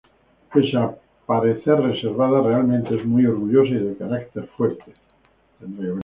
[0.51, 0.95] Pese a
[1.27, 4.93] parecer reservada, realmente es muy orgullosa y de carácter fuerte.